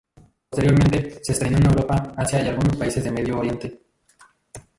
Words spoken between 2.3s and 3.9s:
y algunos países de Medio Oriente.